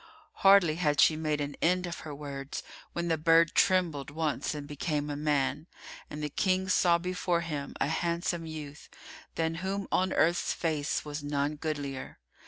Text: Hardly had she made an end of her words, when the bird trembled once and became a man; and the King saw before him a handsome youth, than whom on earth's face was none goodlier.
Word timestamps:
Hardly 0.37 0.77
had 0.77 0.99
she 0.99 1.15
made 1.15 1.39
an 1.41 1.55
end 1.61 1.85
of 1.85 1.99
her 1.99 2.15
words, 2.15 2.63
when 2.93 3.07
the 3.07 3.19
bird 3.19 3.53
trembled 3.53 4.09
once 4.09 4.55
and 4.55 4.65
became 4.67 5.11
a 5.11 5.15
man; 5.15 5.67
and 6.09 6.23
the 6.23 6.29
King 6.29 6.69
saw 6.69 6.97
before 6.97 7.41
him 7.41 7.75
a 7.79 7.87
handsome 7.87 8.47
youth, 8.47 8.89
than 9.35 9.53
whom 9.61 9.87
on 9.91 10.11
earth's 10.11 10.53
face 10.53 11.05
was 11.05 11.21
none 11.21 11.55
goodlier. 11.55 12.17